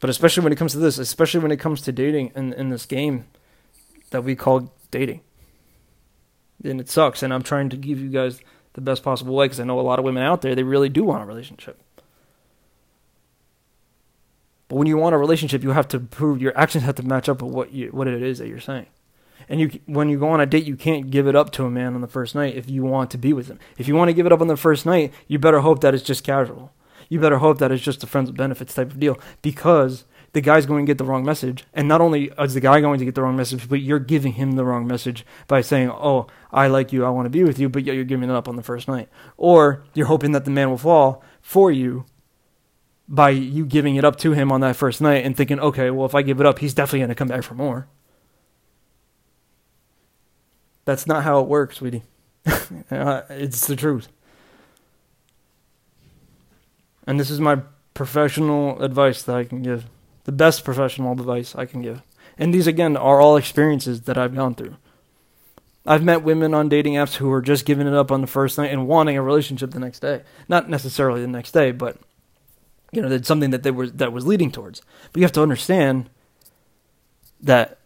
But 0.00 0.10
especially 0.10 0.42
when 0.44 0.52
it 0.52 0.56
comes 0.56 0.72
to 0.72 0.78
this, 0.78 0.98
especially 0.98 1.40
when 1.40 1.52
it 1.52 1.58
comes 1.58 1.80
to 1.82 1.92
dating 1.92 2.32
in 2.36 2.52
in 2.52 2.68
this 2.68 2.86
game 2.86 3.24
that 4.10 4.22
we 4.22 4.36
call 4.36 4.72
dating, 4.90 5.20
and 6.62 6.80
it 6.80 6.88
sucks. 6.88 7.22
And 7.22 7.32
I'm 7.32 7.42
trying 7.42 7.68
to 7.70 7.76
give 7.76 8.00
you 8.00 8.08
guys 8.08 8.40
the 8.74 8.80
best 8.80 9.02
possible 9.02 9.34
way 9.34 9.46
because 9.46 9.60
I 9.60 9.64
know 9.64 9.80
a 9.80 9.82
lot 9.82 9.98
of 9.98 10.04
women 10.04 10.22
out 10.22 10.42
there 10.42 10.54
they 10.54 10.62
really 10.62 10.90
do 10.90 11.02
want 11.02 11.22
a 11.22 11.26
relationship 11.26 11.82
but 14.68 14.76
when 14.76 14.86
you 14.86 14.96
want 14.96 15.14
a 15.14 15.18
relationship, 15.18 15.62
you 15.62 15.70
have 15.70 15.88
to 15.88 16.00
prove 16.00 16.42
your 16.42 16.56
actions 16.58 16.84
have 16.84 16.96
to 16.96 17.02
match 17.02 17.28
up 17.28 17.42
with 17.42 17.52
what 17.52 17.72
you 17.72 17.88
what 17.88 18.08
it 18.08 18.22
is 18.22 18.38
that 18.38 18.48
you're 18.48 18.60
saying. 18.60 18.86
And 19.48 19.60
you 19.60 19.80
when 19.86 20.08
you 20.08 20.18
go 20.18 20.28
on 20.28 20.40
a 20.40 20.46
date, 20.46 20.64
you 20.64 20.76
can't 20.76 21.10
give 21.10 21.28
it 21.28 21.36
up 21.36 21.50
to 21.52 21.64
a 21.64 21.70
man 21.70 21.94
on 21.94 22.00
the 22.00 22.08
first 22.08 22.34
night 22.34 22.56
if 22.56 22.68
you 22.68 22.82
want 22.82 23.10
to 23.12 23.18
be 23.18 23.32
with 23.32 23.46
him. 23.46 23.60
If 23.78 23.86
you 23.86 23.94
want 23.94 24.08
to 24.08 24.12
give 24.12 24.26
it 24.26 24.32
up 24.32 24.40
on 24.40 24.48
the 24.48 24.56
first 24.56 24.84
night, 24.84 25.12
you 25.28 25.38
better 25.38 25.60
hope 25.60 25.80
that 25.82 25.94
it's 25.94 26.02
just 26.02 26.24
casual. 26.24 26.72
You 27.08 27.20
better 27.20 27.38
hope 27.38 27.58
that 27.58 27.72
it's 27.72 27.82
just 27.82 28.02
a 28.02 28.06
friends 28.06 28.30
with 28.30 28.36
benefits 28.36 28.74
type 28.74 28.90
of 28.90 29.00
deal 29.00 29.18
because 29.42 30.04
the 30.32 30.40
guy's 30.40 30.66
going 30.66 30.84
to 30.84 30.90
get 30.90 30.98
the 30.98 31.04
wrong 31.04 31.24
message. 31.24 31.64
And 31.72 31.88
not 31.88 32.00
only 32.00 32.32
is 32.38 32.54
the 32.54 32.60
guy 32.60 32.80
going 32.80 32.98
to 32.98 33.04
get 33.04 33.14
the 33.14 33.22
wrong 33.22 33.36
message, 33.36 33.68
but 33.68 33.80
you're 33.80 33.98
giving 33.98 34.32
him 34.32 34.52
the 34.52 34.64
wrong 34.64 34.86
message 34.86 35.24
by 35.48 35.60
saying, 35.60 35.90
Oh, 35.90 36.26
I 36.52 36.66
like 36.66 36.92
you, 36.92 37.04
I 37.04 37.10
want 37.10 37.26
to 37.26 37.30
be 37.30 37.44
with 37.44 37.58
you, 37.58 37.68
but 37.68 37.84
yet 37.84 37.94
you're 37.94 38.04
giving 38.04 38.28
it 38.28 38.34
up 38.34 38.48
on 38.48 38.56
the 38.56 38.62
first 38.62 38.88
night. 38.88 39.08
Or 39.36 39.84
you're 39.94 40.06
hoping 40.06 40.32
that 40.32 40.44
the 40.44 40.50
man 40.50 40.70
will 40.70 40.78
fall 40.78 41.22
for 41.40 41.72
you 41.72 42.04
by 43.08 43.30
you 43.30 43.64
giving 43.64 43.96
it 43.96 44.04
up 44.04 44.16
to 44.16 44.32
him 44.32 44.50
on 44.50 44.60
that 44.60 44.76
first 44.76 45.00
night 45.00 45.24
and 45.24 45.36
thinking, 45.36 45.60
okay, 45.60 45.90
well, 45.90 46.06
if 46.06 46.14
I 46.14 46.22
give 46.22 46.40
it 46.40 46.46
up, 46.46 46.58
he's 46.58 46.74
definitely 46.74 47.00
going 47.00 47.08
to 47.10 47.14
come 47.14 47.28
back 47.28 47.44
for 47.44 47.54
more. 47.54 47.88
That's 50.84 51.06
not 51.06 51.24
how 51.24 51.40
it 51.40 51.48
works, 51.48 51.76
sweetie. 51.76 52.02
Uh, 52.90 53.22
it's 53.30 53.66
the 53.66 53.76
truth. 53.76 54.08
And 57.06 57.20
this 57.20 57.30
is 57.30 57.40
my 57.40 57.60
professional 57.94 58.82
advice 58.82 59.22
that 59.22 59.36
I 59.36 59.44
can 59.44 59.62
give. 59.62 59.86
The 60.24 60.32
best 60.32 60.64
professional 60.64 61.12
advice 61.12 61.54
I 61.54 61.66
can 61.66 61.82
give. 61.82 62.02
And 62.38 62.52
these, 62.52 62.66
again, 62.66 62.96
are 62.96 63.20
all 63.20 63.36
experiences 63.36 64.02
that 64.02 64.18
I've 64.18 64.34
gone 64.34 64.54
through. 64.54 64.76
I've 65.86 66.02
met 66.02 66.22
women 66.22 66.52
on 66.52 66.68
dating 66.68 66.94
apps 66.94 67.16
who 67.16 67.30
are 67.30 67.40
just 67.40 67.64
giving 67.64 67.86
it 67.86 67.94
up 67.94 68.10
on 68.10 68.20
the 68.20 68.26
first 68.26 68.58
night 68.58 68.72
and 68.72 68.88
wanting 68.88 69.16
a 69.16 69.22
relationship 69.22 69.70
the 69.70 69.78
next 69.78 70.00
day. 70.00 70.22
Not 70.48 70.68
necessarily 70.68 71.20
the 71.20 71.28
next 71.28 71.52
day, 71.52 71.70
but 71.70 71.96
you 72.92 73.00
know, 73.00 73.08
that's 73.08 73.28
something 73.28 73.50
that 73.50 73.62
they 73.62 73.70
were 73.70 73.88
that 73.88 74.12
was 74.12 74.26
leading 74.26 74.50
towards. 74.50 74.82
But 75.12 75.20
you 75.20 75.24
have 75.24 75.32
to 75.32 75.42
understand 75.42 76.10
that 77.40 77.78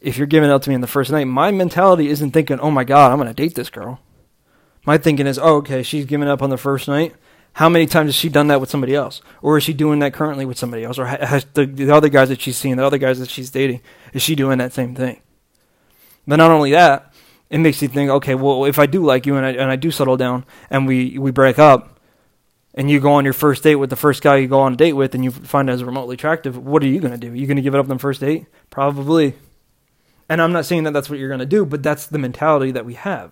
if 0.00 0.16
you're 0.16 0.26
giving 0.26 0.48
it 0.48 0.52
out 0.52 0.62
to 0.62 0.70
me 0.70 0.74
in 0.74 0.80
the 0.80 0.86
first 0.86 1.10
night, 1.10 1.24
my 1.24 1.50
mentality 1.50 2.08
isn't 2.08 2.30
thinking, 2.30 2.60
"Oh 2.60 2.70
my 2.70 2.84
God, 2.84 3.10
I'm 3.10 3.18
going 3.18 3.28
to 3.28 3.34
date 3.34 3.54
this 3.54 3.70
girl." 3.70 4.00
My 4.86 4.98
thinking 4.98 5.26
is, 5.26 5.38
"Oh, 5.38 5.56
okay, 5.56 5.82
she's 5.82 6.04
giving 6.06 6.28
up 6.28 6.42
on 6.42 6.50
the 6.50 6.56
first 6.56 6.88
night. 6.88 7.14
How 7.54 7.68
many 7.68 7.86
times 7.86 8.08
has 8.08 8.14
she 8.14 8.28
done 8.28 8.48
that 8.48 8.60
with 8.60 8.68
somebody 8.68 8.94
else, 8.94 9.22
or 9.40 9.56
is 9.56 9.64
she 9.64 9.72
doing 9.72 10.00
that 10.00 10.12
currently 10.12 10.44
with 10.44 10.58
somebody 10.58 10.84
else, 10.84 10.98
or 10.98 11.06
has 11.06 11.46
the, 11.54 11.66
the 11.66 11.94
other 11.94 12.08
guys 12.08 12.28
that 12.28 12.40
she's 12.40 12.56
seeing, 12.56 12.76
the 12.76 12.84
other 12.84 12.98
guys 12.98 13.20
that 13.20 13.30
she's 13.30 13.50
dating, 13.50 13.80
is 14.12 14.22
she 14.22 14.34
doing 14.34 14.58
that 14.58 14.72
same 14.72 14.94
thing?" 14.94 15.20
But 16.26 16.36
not 16.36 16.50
only 16.50 16.72
that, 16.72 17.12
it 17.50 17.58
makes 17.58 17.80
you 17.80 17.88
think, 17.88 18.10
"Okay, 18.10 18.34
well, 18.34 18.64
if 18.64 18.78
I 18.78 18.86
do 18.86 19.04
like 19.04 19.24
you 19.24 19.36
and 19.36 19.46
I 19.46 19.50
and 19.50 19.70
I 19.70 19.76
do 19.76 19.90
settle 19.90 20.16
down 20.16 20.44
and 20.68 20.86
we 20.86 21.18
we 21.18 21.30
break 21.30 21.58
up." 21.58 21.94
and 22.74 22.90
you 22.90 23.00
go 23.00 23.12
on 23.12 23.24
your 23.24 23.32
first 23.32 23.62
date 23.62 23.76
with 23.76 23.88
the 23.88 23.96
first 23.96 24.20
guy 24.20 24.36
you 24.36 24.48
go 24.48 24.60
on 24.60 24.72
a 24.72 24.76
date 24.76 24.94
with 24.94 25.14
and 25.14 25.24
you 25.24 25.30
find 25.30 25.70
as 25.70 25.84
remotely 25.84 26.14
attractive, 26.14 26.58
what 26.58 26.82
are 26.82 26.88
you 26.88 27.00
going 27.00 27.12
to 27.12 27.18
do? 27.18 27.32
You 27.32 27.46
going 27.46 27.56
to 27.56 27.62
give 27.62 27.74
it 27.74 27.78
up 27.78 27.84
on 27.84 27.96
the 27.96 28.00
first 28.00 28.20
date? 28.20 28.46
Probably. 28.68 29.34
And 30.28 30.42
I'm 30.42 30.52
not 30.52 30.66
saying 30.66 30.82
that 30.84 30.92
that's 30.92 31.08
what 31.08 31.18
you're 31.18 31.28
going 31.28 31.40
to 31.40 31.46
do, 31.46 31.64
but 31.64 31.82
that's 31.82 32.06
the 32.06 32.18
mentality 32.18 32.72
that 32.72 32.84
we 32.84 32.94
have. 32.94 33.30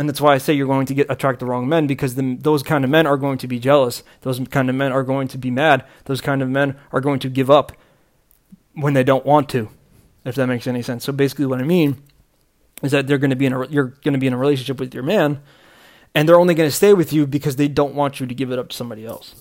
And 0.00 0.08
that's 0.08 0.18
why 0.18 0.32
I 0.32 0.38
say 0.38 0.54
you're 0.54 0.66
going 0.66 0.86
to 0.86 0.94
get 0.94 1.10
attract 1.10 1.40
the 1.40 1.44
wrong 1.44 1.68
men 1.68 1.86
because 1.86 2.14
the, 2.14 2.34
those 2.40 2.62
kind 2.62 2.84
of 2.84 2.90
men 2.90 3.06
are 3.06 3.18
going 3.18 3.36
to 3.36 3.46
be 3.46 3.58
jealous. 3.58 4.02
Those 4.22 4.40
kind 4.48 4.70
of 4.70 4.74
men 4.74 4.92
are 4.92 5.02
going 5.02 5.28
to 5.28 5.36
be 5.36 5.50
mad. 5.50 5.84
Those 6.06 6.22
kind 6.22 6.40
of 6.40 6.48
men 6.48 6.78
are 6.90 7.02
going 7.02 7.18
to 7.18 7.28
give 7.28 7.50
up 7.50 7.72
when 8.72 8.94
they 8.94 9.04
don't 9.04 9.26
want 9.26 9.50
to, 9.50 9.68
if 10.24 10.36
that 10.36 10.46
makes 10.46 10.66
any 10.66 10.80
sense. 10.80 11.04
So 11.04 11.12
basically, 11.12 11.44
what 11.44 11.60
I 11.60 11.64
mean 11.64 12.02
is 12.82 12.92
that 12.92 13.08
they're 13.08 13.18
going 13.18 13.28
to 13.28 13.36
be 13.36 13.44
in 13.44 13.52
a, 13.52 13.66
you're 13.66 13.88
going 14.02 14.14
to 14.14 14.18
be 14.18 14.26
in 14.26 14.32
a 14.32 14.38
relationship 14.38 14.80
with 14.80 14.94
your 14.94 15.02
man, 15.02 15.42
and 16.14 16.26
they're 16.26 16.40
only 16.40 16.54
going 16.54 16.70
to 16.70 16.74
stay 16.74 16.94
with 16.94 17.12
you 17.12 17.26
because 17.26 17.56
they 17.56 17.68
don't 17.68 17.94
want 17.94 18.20
you 18.20 18.26
to 18.26 18.34
give 18.34 18.50
it 18.50 18.58
up 18.58 18.70
to 18.70 18.76
somebody 18.78 19.04
else. 19.04 19.34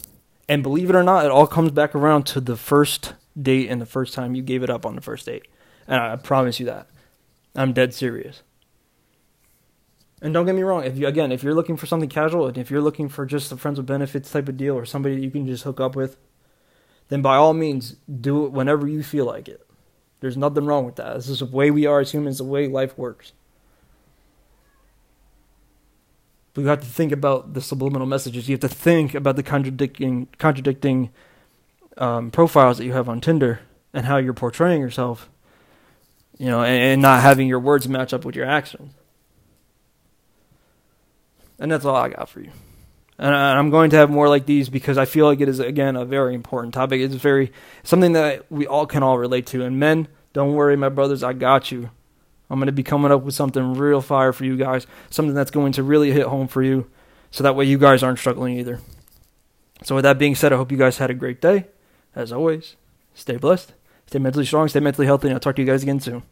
And 0.50 0.62
believe 0.62 0.90
it 0.90 0.96
or 0.98 1.04
not, 1.04 1.24
it 1.24 1.32
all 1.32 1.48
comes 1.48 1.72
back 1.72 1.96
around 1.96 2.24
to 2.24 2.42
the 2.42 2.58
first 2.58 3.14
date 3.42 3.70
and 3.70 3.80
the 3.80 3.86
first 3.86 4.14
time 4.14 4.36
you 4.36 4.42
gave 4.42 4.62
it 4.62 4.70
up 4.70 4.86
on 4.86 4.96
the 4.96 5.02
first 5.02 5.26
date. 5.26 5.48
And 5.88 6.02
I 6.02 6.18
promise 6.18 6.60
you 6.60 6.66
that. 6.66 6.90
I'm 7.56 7.72
dead 7.72 7.94
serious. 7.94 8.44
And 10.22 10.34
don't 10.34 10.46
get 10.46 10.56
me 10.56 10.64
wrong, 10.64 10.84
if 10.84 10.98
you 10.98 11.08
again, 11.08 11.32
if 11.32 11.44
you're 11.44 11.54
looking 11.54 11.78
for 11.78 11.86
something 11.86 12.10
casual 12.10 12.48
and 12.48 12.58
if 12.58 12.70
you're 12.70 12.82
looking 12.82 13.08
for 13.08 13.26
just 13.26 13.52
a 13.52 13.58
friends 13.58 13.78
with 13.80 13.88
benefits 13.88 14.32
type 14.32 14.50
of 14.50 14.58
deal 14.58 14.76
or 14.76 14.86
somebody 14.86 15.16
that 15.16 15.22
you 15.22 15.32
can 15.32 15.48
just 15.48 15.64
hook 15.64 15.80
up 15.80 15.96
with, 15.96 16.18
then 17.08 17.22
by 17.22 17.36
all 17.36 17.54
means 17.54 17.96
do 18.20 18.46
it 18.46 18.52
whenever 18.52 18.88
you 18.88 19.02
feel 19.02 19.26
like 19.26 19.48
it. 19.48 19.66
There's 20.20 20.36
nothing 20.36 20.66
wrong 20.66 20.86
with 20.86 20.98
that. 20.98 21.16
This 21.16 21.30
is 21.30 21.40
the 21.40 21.46
way 21.46 21.72
we 21.72 21.86
are 21.86 22.02
as 22.02 22.12
humans, 22.12 22.40
the 22.40 22.44
way 22.44 22.68
life 22.68 22.98
works. 22.98 23.32
But 26.54 26.62
you 26.62 26.68
have 26.68 26.82
to 26.82 26.86
think 26.88 27.14
about 27.14 27.54
the 27.54 27.62
subliminal 27.62 28.06
messages. 28.06 28.50
You 28.50 28.54
have 28.54 28.62
to 28.62 28.68
think 28.68 29.16
about 29.16 29.38
the 29.38 29.44
contradicting 29.44 30.28
contradicting 30.38 31.12
um, 31.98 32.32
profiles 32.32 32.78
that 32.78 32.86
you 32.86 32.94
have 32.94 33.08
on 33.08 33.22
Tinder 33.22 33.62
and 33.94 34.06
how 34.06 34.18
you're 34.18 34.34
portraying 34.34 34.82
yourself. 34.82 35.30
You 36.38 36.48
know, 36.48 36.64
and, 36.64 36.84
and 36.84 37.02
not 37.02 37.22
having 37.22 37.48
your 37.48 37.60
words 37.60 37.88
match 37.88 38.14
up 38.14 38.26
with 38.26 38.36
your 38.36 38.46
actions. 38.46 38.94
And 41.60 41.72
that's 41.72 41.86
all 41.86 41.96
I 41.96 42.10
got 42.10 42.30
for 42.30 42.42
you. 42.42 42.52
And 43.18 43.36
uh, 43.36 43.38
I'm 43.38 43.70
going 43.70 43.90
to 43.90 43.98
have 43.98 44.10
more 44.10 44.30
like 44.30 44.46
these 44.46 44.70
because 44.70 44.98
I 44.98 45.04
feel 45.06 45.26
like 45.26 45.42
it 45.42 45.50
is 45.50 45.60
again 45.60 45.98
a 45.98 46.06
very 46.06 46.34
important 46.34 46.74
topic. 46.74 47.02
It's 47.02 47.16
very 47.16 47.52
something 47.84 48.14
that 48.14 48.50
we 48.50 48.66
all 48.66 48.86
can 48.86 49.04
all 49.04 49.18
relate 49.18 49.46
to. 49.48 49.64
And 49.66 49.78
men, 49.78 50.08
don't 50.32 50.54
worry, 50.54 50.78
my 50.78 50.88
brothers, 50.88 51.22
I 51.22 51.34
got 51.34 51.72
you. 51.72 51.90
I'm 52.50 52.60
going 52.60 52.68
to 52.68 52.72
be 52.72 52.84
coming 52.84 53.12
up 53.12 53.22
with 53.24 53.36
something 53.36 53.74
real 53.74 54.02
fire 54.02 54.34
for 54.34 54.46
you 54.46 54.58
guys, 54.58 54.88
something 55.10 55.36
that's 55.36 55.52
going 55.52 55.74
to 55.74 55.84
really 55.84 56.12
hit 56.12 56.26
home 56.26 56.48
for 56.48 56.64
you, 56.64 56.90
so 57.30 57.44
that 57.44 57.56
way 57.56 57.66
you 57.66 57.78
guys 57.78 58.02
aren't 58.02 58.18
struggling 58.18 58.58
either. 58.58 58.80
So, 59.84 59.96
with 59.96 60.04
that 60.04 60.18
being 60.18 60.34
said, 60.34 60.52
I 60.52 60.56
hope 60.56 60.72
you 60.72 60.78
guys 60.78 60.98
had 60.98 61.12
a 61.12 61.14
great 61.14 61.42
day. 61.42 61.68
As 62.16 62.32
always, 62.32 62.76
stay 63.14 63.38
blessed, 63.38 63.74
stay 64.08 64.18
mentally 64.18 64.46
strong, 64.46 64.68
stay 64.68 64.80
mentally 64.80 65.06
healthy, 65.06 65.28
and 65.28 65.36
I'll 65.36 65.40
talk 65.40 65.58
to 65.58 65.62
you 65.62 65.68
guys 65.68 65.84
again 65.84 66.00
soon. 66.00 66.24